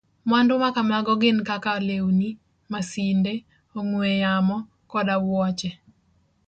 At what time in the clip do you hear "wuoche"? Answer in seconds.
5.25-5.69